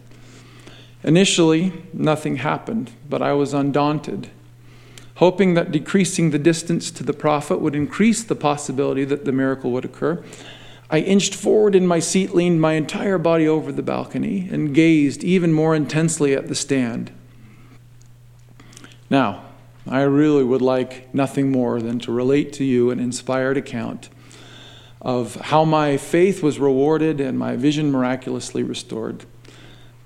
Initially, 1.05 1.73
nothing 1.93 2.37
happened, 2.37 2.91
but 3.09 3.23
I 3.23 3.33
was 3.35 3.55
undaunted, 3.55 4.29
hoping 5.17 5.55
that 5.55 5.71
decreasing 5.71 6.31
the 6.31 6.39
distance 6.39 6.91
to 6.91 7.05
the 7.05 7.13
prophet 7.13 7.61
would 7.61 7.77
increase 7.77 8.25
the 8.25 8.35
possibility 8.35 9.05
that 9.05 9.25
the 9.25 9.31
miracle 9.31 9.71
would 9.71 9.85
occur. 9.85 10.25
I 10.90 11.00
inched 11.00 11.35
forward 11.35 11.75
in 11.75 11.87
my 11.87 11.99
seat, 11.99 12.35
leaned 12.35 12.61
my 12.61 12.73
entire 12.73 13.18
body 13.18 13.47
over 13.47 13.71
the 13.71 13.83
balcony, 13.83 14.49
and 14.50 14.75
gazed 14.75 15.23
even 15.23 15.52
more 15.52 15.75
intensely 15.75 16.35
at 16.35 16.49
the 16.49 16.54
stand. 16.54 17.12
Now, 19.11 19.45
I 19.87 20.02
really 20.02 20.45
would 20.45 20.62
like 20.62 21.12
nothing 21.14 21.50
more 21.50 21.80
than 21.80 21.99
to 22.00 22.12
relate 22.12 22.52
to 22.54 22.64
you 22.64 22.90
an 22.90 23.00
inspired 23.00 23.57
account 23.57 24.09
of 25.00 25.37
how 25.37 25.64
my 25.64 25.97
faith 25.97 26.42
was 26.42 26.59
rewarded 26.59 27.21
and 27.21 27.38
my 27.38 27.57
vision 27.57 27.90
miraculously 27.90 28.62
restored. 28.62 29.25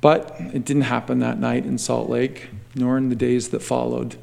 But 0.00 0.34
it 0.38 0.64
didn't 0.64 0.82
happen 0.82 1.20
that 1.20 1.38
night 1.38 1.64
in 1.64 1.78
Salt 1.78 2.10
Lake, 2.10 2.50
nor 2.74 2.98
in 2.98 3.08
the 3.08 3.14
days 3.14 3.50
that 3.50 3.62
followed. 3.62 4.16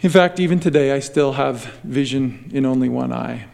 In 0.00 0.10
fact, 0.10 0.38
even 0.38 0.60
today, 0.60 0.92
I 0.92 1.00
still 1.00 1.32
have 1.32 1.64
vision 1.82 2.50
in 2.52 2.64
only 2.64 2.88
one 2.88 3.12
eye. 3.12 3.46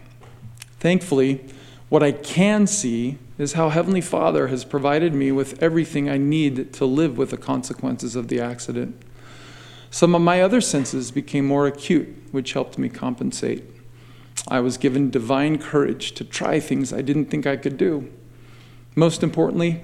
Thankfully, 0.78 1.44
what 1.88 2.02
I 2.02 2.12
can 2.12 2.66
see 2.66 3.18
is 3.38 3.52
how 3.52 3.68
Heavenly 3.68 4.00
Father 4.00 4.48
has 4.48 4.64
provided 4.64 5.14
me 5.14 5.30
with 5.30 5.62
everything 5.62 6.08
I 6.08 6.18
need 6.18 6.72
to 6.74 6.84
live 6.84 7.16
with 7.16 7.30
the 7.30 7.36
consequences 7.36 8.16
of 8.16 8.28
the 8.28 8.40
accident. 8.40 9.00
Some 9.90 10.14
of 10.14 10.22
my 10.22 10.42
other 10.42 10.60
senses 10.60 11.10
became 11.10 11.46
more 11.46 11.66
acute, 11.66 12.08
which 12.32 12.54
helped 12.54 12.78
me 12.78 12.88
compensate. 12.88 13.64
I 14.48 14.60
was 14.60 14.78
given 14.78 15.10
divine 15.10 15.58
courage 15.58 16.12
to 16.12 16.24
try 16.24 16.60
things 16.60 16.92
I 16.92 17.02
didn't 17.02 17.26
think 17.26 17.46
I 17.46 17.56
could 17.56 17.76
do. 17.76 18.12
Most 18.94 19.22
importantly, 19.22 19.82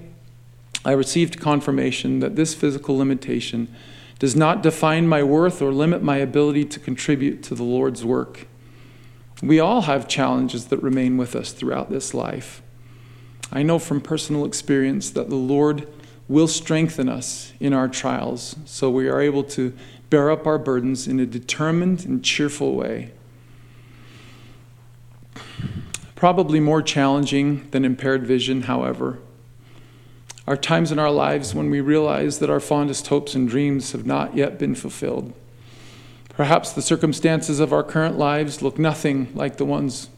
I 0.85 0.93
received 0.93 1.41
confirmation 1.41 2.19
that 2.21 2.35
this 2.35 2.55
physical 2.55 2.97
limitation 2.97 3.73
does 4.19 4.35
not 4.35 4.63
define 4.63 5.07
my 5.07 5.23
worth 5.23 5.63
or 5.63 5.73
limit 5.73 6.03
my 6.03 6.17
ability 6.17 6.65
to 6.67 6.81
contribute 6.81 7.43
to 7.45 7.55
the 7.55 7.63
Lord's 7.63 8.05
work. 8.05 8.47
We 9.43 9.59
all 9.59 9.83
have 9.83 10.07
challenges 10.07 10.67
that 10.67 10.83
remain 10.83 11.17
with 11.17 11.35
us 11.35 11.53
throughout 11.53 11.91
this 11.91 12.15
life. 12.15 12.63
I 13.53 13.65
know 13.65 13.81
from 13.81 14.01
personal 14.01 14.45
experience 14.45 15.11
that 15.11 15.29
the 15.29 15.37
Lord 15.37 15.89
will 16.29 16.47
strengthen 16.47 17.09
us 17.09 17.53
in 17.59 17.73
our 17.73 17.89
trials 17.89 18.55
so 18.65 18.89
we 18.89 19.09
are 19.09 19.21
able 19.21 19.43
to 19.45 19.75
bear 20.11 20.31
up 20.31 20.47
our 20.47 20.59
burdens 20.59 21.09
in 21.09 21.19
a 21.19 21.27
determined 21.27 22.05
and 22.05 22.25
cheerful 22.25 22.75
way. 22.77 23.11
Probably 26.15 26.61
more 26.61 26.81
challenging 26.81 27.69
than 27.73 27.85
impaired 27.85 28.25
vision, 28.25 28.63
however, 28.63 29.19
are 30.47 30.57
times 30.57 30.93
in 30.93 31.01
our 31.01 31.11
lives 31.11 31.53
when 31.53 31.69
we 31.69 31.81
realize 31.81 32.39
that 32.39 32.51
our 32.51 32.61
fondest 32.61 33.09
hopes 33.09 33.35
and 33.35 33.49
dreams 33.49 33.91
have 33.91 34.07
not 34.07 34.37
yet 34.37 34.59
been 34.59 34.77
fulfilled. 34.77 35.33
Perhaps 36.35 36.73
the 36.73 36.83
circumstances 36.83 37.61
of 37.61 37.73
our 37.73 37.83
current 37.83 38.19
lives 38.19 38.63
look 38.63 38.79
nothing 38.79 39.31
like 39.35 39.57
the 39.57 39.67
ones 39.67 40.09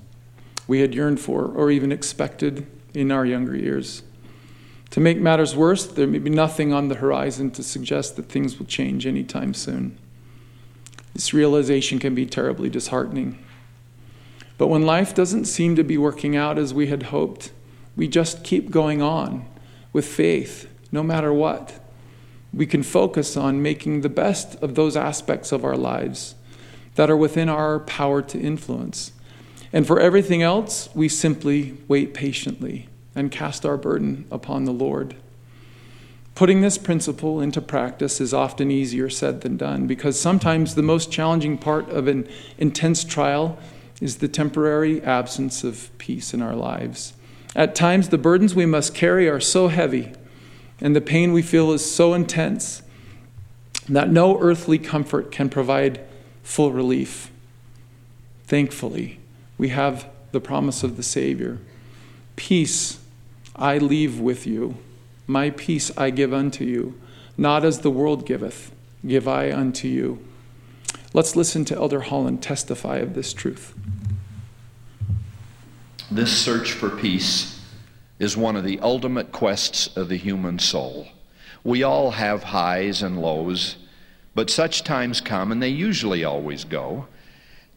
we 0.69 0.81
had 0.81 0.95
yearned 0.95 1.21
for 1.21 1.47
or 1.47 1.71
even 1.71 1.91
expected 1.91 2.67
in 2.95 3.11
our 3.11 3.27
younger 3.27 3.57
years. 3.57 4.03
To 4.91 5.01
make 5.01 5.19
matters 5.19 5.57
worse, 5.57 5.87
there 5.87 6.07
may 6.07 6.21
be 6.21 6.31
nothing 6.31 6.73
on 6.73 6.89
the 6.89 6.95
horizon 6.97 7.51
to 7.53 7.65
suggest 7.65 8.15
that 8.15 8.29
things 8.29 8.59
will 8.59 8.67
change 8.67 9.07
anytime 9.07 9.53
soon. 9.53 9.99
This 11.15 11.35
realization 11.35 11.99
can 11.99 12.15
be 12.15 12.27
terribly 12.27 12.71
disheartening. 12.71 13.45
But 14.57 14.69
when 14.69 14.87
life 14.87 15.15
doesn't 15.15 15.47
seem 15.47 15.75
to 15.75 15.83
be 15.83 15.99
working 15.99 16.37
out 16.37 16.59
as 16.59 16.73
we 16.73 16.87
had 16.87 17.05
hoped, 17.05 17.51
we 17.97 18.07
just 18.07 18.45
keep 18.45 18.71
going 18.71 19.03
on 19.03 19.47
with 19.93 20.07
faith, 20.07 20.69
no 20.93 21.03
matter 21.03 21.33
what 21.33 21.84
we 22.55 22.67
can 22.67 22.83
focus 22.83 23.37
on 23.37 23.63
making 23.63 24.01
the 24.01 24.09
best 24.09 24.55
of 24.63 24.75
those 24.75 24.97
aspects 24.97 25.51
of 25.53 25.65
our 25.65 25.77
lives 25.77 26.35
that 26.95 27.11
are 27.11 27.17
within 27.17 27.49
our 27.49 27.81
power 27.81 28.23
to 28.23 28.39
influence. 28.39 29.13
And 29.73 29.87
for 29.87 29.99
everything 29.99 30.43
else, 30.43 30.89
we 30.95 31.09
simply 31.09 31.77
wait 31.89 32.15
patiently 32.15 32.89
and 33.15 33.33
cast 33.33 33.67
our 33.67 33.77
burden 33.77 34.25
upon 34.31 34.65
the 34.65 34.73
Lord. 34.73 35.17
Putting 36.37 36.61
this 36.61 36.79
principle 36.79 37.41
into 37.41 37.61
practice 37.61 38.21
is 38.21 38.35
often 38.35 38.71
easier 38.71 39.09
said 39.11 39.41
than 39.41 39.57
done 39.57 39.87
because 39.87 40.21
sometimes 40.21 40.75
the 40.75 40.83
most 40.83 41.11
challenging 41.11 41.59
part 41.59 41.89
of 41.91 42.09
an 42.09 42.29
intense 42.59 43.05
trial 43.05 43.59
is 44.01 44.17
the 44.17 44.29
temporary 44.29 45.03
absence 45.03 45.65
of 45.65 45.91
peace 45.99 46.35
in 46.35 46.43
our 46.43 46.57
lives. 46.57 47.15
At 47.57 47.77
times, 47.77 48.09
the 48.09 48.19
burdens 48.19 48.55
we 48.55 48.67
must 48.67 48.95
carry 48.95 49.29
are 49.29 49.41
so 49.41 49.69
heavy 49.69 50.13
and 50.81 50.95
the 50.95 51.01
pain 51.01 51.33
we 51.33 51.43
feel 51.43 51.73
is 51.73 51.89
so 51.89 52.15
intense 52.15 52.83
that 53.89 54.11
no 54.11 54.39
earthly 54.41 54.79
comfort 54.79 55.31
can 55.31 55.49
provide 55.49 56.01
full 56.43 56.73
relief. 56.73 57.31
Thankfully, 58.47 59.19
we 59.59 59.69
have 59.69 60.09
the 60.33 60.41
promise 60.41 60.83
of 60.83 60.97
the 60.97 61.03
Savior 61.03 61.59
Peace 62.37 62.99
I 63.55 63.79
leave 63.79 64.19
with 64.19 64.47
you, 64.47 64.77
my 65.29 65.51
peace 65.51 65.97
I 65.97 66.11
give 66.11 66.35
unto 66.35 66.65
you, 66.65 66.99
not 67.39 67.65
as 67.65 67.81
the 67.81 67.91
world 67.91 68.27
giveth, 68.27 68.73
give 69.07 69.29
I 69.29 69.53
unto 69.53 69.87
you. 69.87 70.19
Let's 71.13 71.37
listen 71.37 71.65
to 71.67 71.77
Elder 71.77 72.01
Holland 72.01 72.43
testify 72.43 72.97
of 72.97 73.15
this 73.15 73.33
truth. 73.33 73.73
This 76.11 76.37
search 76.37 76.73
for 76.73 76.91
peace 76.91 77.54
is 78.19 78.37
one 78.37 78.57
of 78.57 78.65
the 78.65 78.79
ultimate 78.81 79.33
quests 79.33 79.97
of 79.97 80.09
the 80.09 80.17
human 80.17 80.59
soul. 80.59 81.09
We 81.65 81.83
all 81.83 82.13
have 82.13 82.45
highs 82.45 83.03
and 83.03 83.21
lows, 83.21 83.77
but 84.35 84.51
such 84.51 84.85
times 84.85 85.21
come, 85.21 85.51
and 85.51 85.63
they 85.63 85.69
usually 85.69 86.25
always 86.25 86.65
go. 86.65 87.07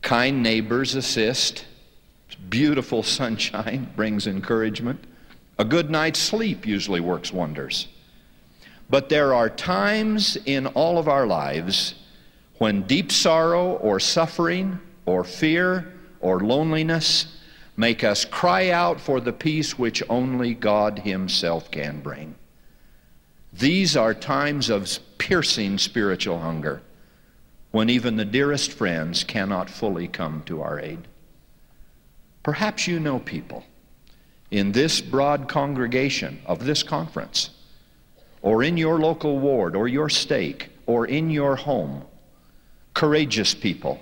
Kind 0.01 0.43
neighbors 0.43 0.95
assist, 0.95 1.65
beautiful 2.49 3.03
sunshine 3.19 3.91
brings 3.95 4.27
encouragement, 4.27 5.03
a 5.59 5.65
good 5.65 5.89
night's 5.89 6.19
sleep 6.19 6.67
usually 6.67 6.99
works 6.99 7.33
wonders. 7.33 7.87
But 8.89 9.09
there 9.09 9.33
are 9.33 9.49
times 9.49 10.37
in 10.45 10.67
all 10.67 10.97
of 10.97 11.07
our 11.07 11.25
lives 11.25 11.95
when 12.59 12.83
deep 12.83 13.11
sorrow 13.11 13.73
or 13.73 13.99
suffering 13.99 14.79
or 15.05 15.23
fear 15.23 15.93
or 16.19 16.39
loneliness 16.39 17.36
make 17.77 18.03
us 18.03 18.25
cry 18.25 18.69
out 18.69 18.99
for 18.99 19.21
the 19.21 19.31
peace 19.31 19.77
which 19.77 20.03
only 20.09 20.53
God 20.53 20.99
Himself 20.99 21.71
can 21.71 22.01
bring. 22.01 22.35
These 23.53 23.95
are 23.95 24.13
times 24.13 24.69
of 24.69 24.99
piercing 25.17 25.77
spiritual 25.77 26.39
hunger 26.39 26.81
when 27.71 27.89
even 27.89 28.17
the 28.17 28.25
dearest 28.25 28.73
friends 28.73 29.23
cannot 29.23 29.69
fully 29.69 30.07
come 30.07 30.41
to 30.47 30.61
our 30.61 30.79
aid. 30.79 31.07
Perhaps 32.43 32.87
you 32.87 32.99
know 32.99 33.19
people 33.19 33.63
in 34.49 34.71
this 34.71 35.01
broad 35.01 35.47
congregation 35.47 36.39
of 36.45 36.65
this 36.65 36.81
conference, 36.81 37.49
or 38.41 38.63
in 38.63 38.77
your 38.77 38.97
local 38.99 39.39
ward, 39.39 39.75
or 39.75 39.87
your 39.87 40.09
stake, 40.09 40.69
or 40.85 41.05
in 41.05 41.29
your 41.29 41.55
home, 41.57 42.03
courageous 42.93 43.53
people 43.53 43.99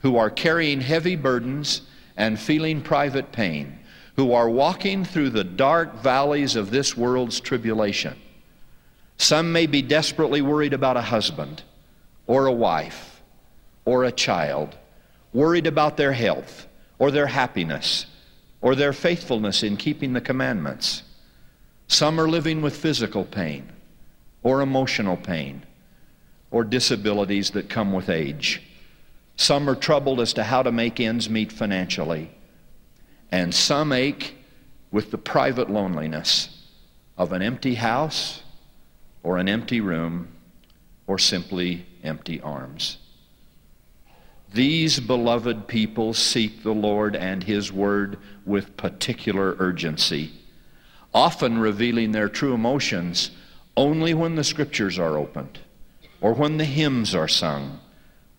who 0.00 0.16
are 0.16 0.30
carrying 0.30 0.82
heavy 0.82 1.16
burdens 1.16 1.80
and 2.16 2.38
feeling 2.38 2.80
private 2.80 3.32
pain, 3.32 3.78
who 4.16 4.32
are 4.32 4.48
walking 4.48 5.04
through 5.04 5.30
the 5.30 5.44
dark 5.44 5.94
valleys 5.96 6.56
of 6.56 6.70
this 6.70 6.96
world's 6.96 7.40
tribulation. 7.40 8.16
Some 9.16 9.52
may 9.52 9.66
be 9.66 9.82
desperately 9.82 10.42
worried 10.42 10.72
about 10.72 10.96
a 10.96 11.02
husband 11.02 11.62
or 12.26 12.46
a 12.46 12.52
wife 12.52 13.22
or 13.84 14.04
a 14.04 14.12
child, 14.12 14.76
worried 15.32 15.66
about 15.66 15.96
their 15.96 16.12
health 16.12 16.66
or 16.98 17.10
their 17.10 17.26
happiness 17.26 18.06
or 18.60 18.74
their 18.74 18.92
faithfulness 18.92 19.62
in 19.62 19.76
keeping 19.76 20.12
the 20.12 20.20
commandments. 20.20 21.02
Some 21.86 22.18
are 22.20 22.28
living 22.28 22.62
with 22.62 22.76
physical 22.76 23.24
pain 23.24 23.70
or 24.42 24.60
emotional 24.62 25.16
pain 25.16 25.64
or 26.50 26.64
disabilities 26.64 27.50
that 27.50 27.68
come 27.68 27.92
with 27.92 28.08
age. 28.08 28.62
Some 29.36 29.68
are 29.68 29.74
troubled 29.74 30.20
as 30.20 30.32
to 30.34 30.44
how 30.44 30.62
to 30.62 30.72
make 30.72 31.00
ends 31.00 31.28
meet 31.28 31.52
financially. 31.52 32.30
And 33.30 33.54
some 33.54 33.92
ache 33.92 34.36
with 34.90 35.10
the 35.10 35.18
private 35.18 35.68
loneliness 35.68 36.66
of 37.18 37.32
an 37.32 37.42
empty 37.42 37.74
house 37.74 38.42
or 39.22 39.38
an 39.38 39.48
empty 39.48 39.80
room 39.80 40.28
or 41.06 41.18
simply 41.18 41.86
empty 42.02 42.40
arms. 42.40 42.98
These 44.52 45.00
beloved 45.00 45.66
people 45.66 46.14
seek 46.14 46.62
the 46.62 46.72
Lord 46.72 47.16
and 47.16 47.42
His 47.42 47.72
Word 47.72 48.18
with 48.46 48.76
particular 48.76 49.56
urgency, 49.58 50.30
often 51.12 51.58
revealing 51.58 52.12
their 52.12 52.28
true 52.28 52.54
emotions 52.54 53.32
only 53.76 54.14
when 54.14 54.36
the 54.36 54.44
Scriptures 54.44 54.96
are 54.96 55.18
opened 55.18 55.58
or 56.20 56.34
when 56.34 56.56
the 56.56 56.64
hymns 56.64 57.16
are 57.16 57.26
sung 57.26 57.80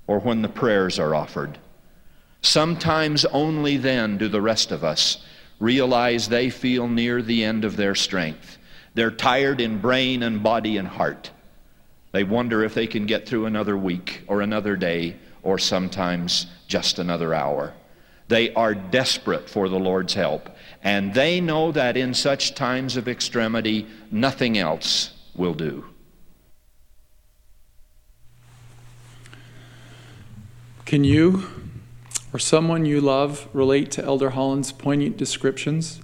or 0.08 0.20
when 0.20 0.42
the 0.42 0.50
prayers 0.50 1.00
are 1.00 1.16
offered. 1.16 1.58
Sometimes 2.42 3.26
only 3.26 3.78
then 3.78 4.18
do 4.18 4.28
the 4.28 4.42
rest 4.42 4.72
of 4.72 4.84
us 4.84 5.24
realize 5.60 6.28
they 6.28 6.50
feel 6.50 6.88
near 6.88 7.22
the 7.22 7.44
end 7.44 7.66
of 7.66 7.78
their 7.78 7.96
strength. 7.96 8.58
They're 8.94 9.12
tired 9.12 9.62
in 9.62 9.80
brain 9.80 10.24
and 10.24 10.44
body 10.44 10.78
and 10.78 10.88
heart. 10.88 11.32
They 12.12 12.24
wonder 12.24 12.64
if 12.64 12.74
they 12.74 12.88
can 12.88 13.06
get 13.06 13.28
through 13.28 13.46
another 13.46 13.78
week 13.78 14.24
or 14.28 14.42
another 14.42 14.76
day 14.76 15.18
or 15.44 15.58
sometimes 15.58 16.48
just 16.68 17.00
another 17.00 17.34
hour. 17.34 17.74
They 18.28 18.54
are 18.54 18.74
desperate 18.74 19.50
for 19.50 19.70
the 19.70 19.80
Lord's 19.80 20.14
help, 20.14 20.50
and 20.82 21.14
they 21.14 21.40
know 21.40 21.72
that 21.72 21.96
in 21.96 22.14
such 22.14 22.56
times 22.56 22.98
of 22.98 23.08
extremity, 23.08 23.88
nothing 24.12 24.58
else 24.58 25.14
will 25.36 25.54
do. 25.54 25.86
Can 30.86 31.04
you 31.04 31.48
or 32.32 32.38
someone 32.38 32.86
you 32.86 33.02
love 33.02 33.50
relate 33.54 33.90
to 33.94 34.06
Elder 34.06 34.30
Holland's 34.30 34.72
poignant 34.72 35.18
descriptions? 35.18 36.00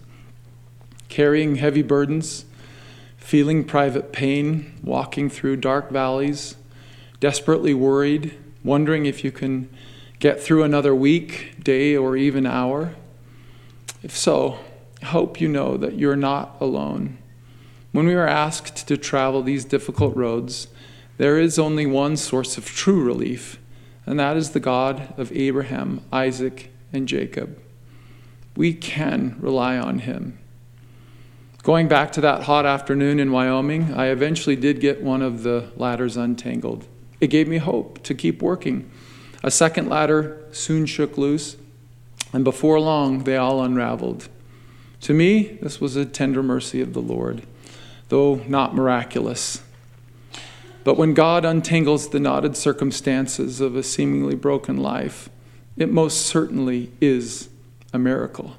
Carrying 1.07 1.57
heavy 1.57 1.83
burdens, 1.83 2.45
feeling 3.15 3.63
private 3.63 4.11
pain, 4.11 4.73
walking 4.81 5.29
through 5.29 5.57
dark 5.57 5.91
valleys, 5.91 6.55
desperately 7.19 7.75
worried, 7.75 8.35
wondering 8.63 9.05
if 9.05 9.23
you 9.23 9.31
can 9.31 9.69
get 10.17 10.41
through 10.41 10.63
another 10.63 10.95
week, 10.95 11.63
day, 11.63 11.95
or 11.95 12.17
even 12.17 12.47
hour? 12.47 12.95
If 14.01 14.17
so, 14.17 14.57
I 15.03 15.05
hope 15.05 15.39
you 15.39 15.47
know 15.47 15.77
that 15.77 15.93
you're 15.93 16.15
not 16.15 16.57
alone. 16.59 17.19
When 17.91 18.07
we 18.07 18.15
are 18.15 18.27
asked 18.27 18.87
to 18.87 18.97
travel 18.97 19.43
these 19.43 19.63
difficult 19.63 20.15
roads, 20.15 20.69
there 21.17 21.37
is 21.37 21.59
only 21.59 21.85
one 21.85 22.17
source 22.17 22.57
of 22.57 22.65
true 22.65 23.03
relief 23.03 23.59
and 24.05 24.19
that 24.19 24.37
is 24.37 24.51
the 24.51 24.59
God 24.59 25.13
of 25.17 25.31
Abraham, 25.31 26.01
Isaac, 26.11 26.71
and 26.91 27.07
Jacob. 27.07 27.59
We 28.55 28.73
can 28.73 29.37
rely 29.39 29.77
on 29.77 29.99
him. 29.99 30.37
Going 31.63 31.87
back 31.87 32.11
to 32.13 32.21
that 32.21 32.43
hot 32.43 32.65
afternoon 32.65 33.19
in 33.19 33.31
Wyoming, 33.31 33.93
I 33.93 34.07
eventually 34.07 34.55
did 34.55 34.79
get 34.79 35.03
one 35.03 35.21
of 35.21 35.43
the 35.43 35.71
ladders 35.75 36.17
untangled. 36.17 36.87
It 37.19 37.27
gave 37.27 37.47
me 37.47 37.57
hope 37.57 38.01
to 38.03 38.15
keep 38.15 38.41
working. 38.41 38.89
A 39.43 39.51
second 39.51 39.87
ladder 39.87 40.43
soon 40.51 40.87
shook 40.87 41.17
loose, 41.17 41.57
and 42.33 42.43
before 42.43 42.79
long 42.79 43.25
they 43.25 43.37
all 43.37 43.63
unraveled. 43.63 44.27
To 45.01 45.13
me, 45.13 45.59
this 45.61 45.79
was 45.79 45.95
a 45.95 46.05
tender 46.05 46.41
mercy 46.41 46.81
of 46.81 46.93
the 46.93 47.01
Lord, 47.01 47.43
though 48.09 48.35
not 48.47 48.75
miraculous. 48.75 49.61
But 50.83 50.97
when 50.97 51.13
God 51.13 51.45
untangles 51.45 52.09
the 52.09 52.19
knotted 52.19 52.57
circumstances 52.57 53.61
of 53.61 53.75
a 53.75 53.83
seemingly 53.83 54.35
broken 54.35 54.77
life, 54.77 55.29
it 55.77 55.91
most 55.91 56.21
certainly 56.21 56.91
is 56.99 57.49
a 57.93 57.99
miracle. 57.99 58.55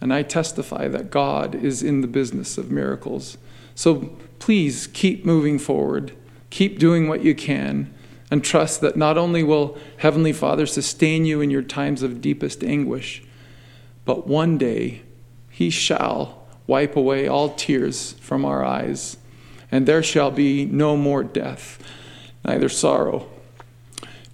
And 0.00 0.12
I 0.12 0.22
testify 0.22 0.88
that 0.88 1.10
God 1.10 1.54
is 1.54 1.82
in 1.82 2.00
the 2.00 2.06
business 2.06 2.58
of 2.58 2.70
miracles. 2.70 3.36
So 3.74 4.16
please 4.38 4.86
keep 4.88 5.24
moving 5.24 5.58
forward, 5.58 6.12
keep 6.50 6.78
doing 6.78 7.06
what 7.06 7.22
you 7.22 7.34
can, 7.34 7.92
and 8.30 8.42
trust 8.42 8.80
that 8.80 8.96
not 8.96 9.18
only 9.18 9.42
will 9.42 9.76
Heavenly 9.98 10.32
Father 10.32 10.66
sustain 10.66 11.26
you 11.26 11.40
in 11.40 11.50
your 11.50 11.62
times 11.62 12.02
of 12.02 12.22
deepest 12.22 12.64
anguish, 12.64 13.22
but 14.04 14.26
one 14.26 14.56
day 14.56 15.02
He 15.50 15.68
shall 15.68 16.42
wipe 16.66 16.96
away 16.96 17.28
all 17.28 17.50
tears 17.50 18.12
from 18.12 18.44
our 18.44 18.64
eyes 18.64 19.18
and 19.72 19.86
there 19.86 20.02
shall 20.02 20.30
be 20.30 20.66
no 20.66 20.96
more 20.96 21.24
death, 21.24 21.82
neither 22.44 22.68
sorrow 22.68 23.28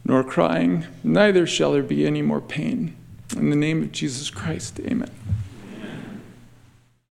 nor 0.05 0.25
crying, 0.25 0.87
neither 1.05 1.47
shall 1.47 1.73
there 1.73 1.83
be 1.83 2.07
any 2.07 2.23
more 2.23 2.41
pain. 2.41 2.97
In 3.37 3.51
the 3.51 3.57
name 3.57 3.83
of 3.83 3.93
Jesus 3.93 4.31
Christ, 4.31 4.81
amen. 4.81 5.11